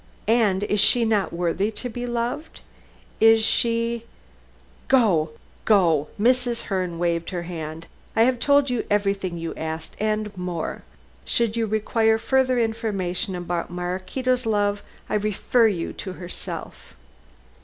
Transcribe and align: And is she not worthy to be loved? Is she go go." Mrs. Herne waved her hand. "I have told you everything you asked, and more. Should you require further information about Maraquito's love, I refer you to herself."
And 0.27 0.63
is 0.63 0.79
she 0.79 1.05
not 1.05 1.31
worthy 1.31 1.69
to 1.69 1.87
be 1.87 2.07
loved? 2.07 2.61
Is 3.19 3.43
she 3.43 4.05
go 4.87 5.29
go." 5.65 6.07
Mrs. 6.19 6.61
Herne 6.61 6.97
waved 6.97 7.29
her 7.29 7.43
hand. 7.43 7.85
"I 8.15 8.23
have 8.23 8.39
told 8.39 8.67
you 8.71 8.83
everything 8.89 9.37
you 9.37 9.53
asked, 9.53 9.95
and 9.99 10.35
more. 10.35 10.81
Should 11.23 11.55
you 11.55 11.67
require 11.67 12.17
further 12.17 12.57
information 12.59 13.35
about 13.35 13.69
Maraquito's 13.69 14.47
love, 14.47 14.81
I 15.07 15.13
refer 15.13 15.67
you 15.67 15.93
to 15.93 16.13
herself." 16.13 16.95